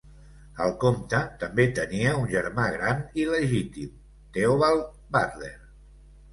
El 0.63 0.71
comte 0.83 1.19
també 1.43 1.65
tenia 1.81 2.15
un 2.23 2.25
germà 2.33 2.67
gran 2.77 3.05
il·legítim, 3.27 3.95
Theobald 4.41 4.93
Butler. 5.17 5.55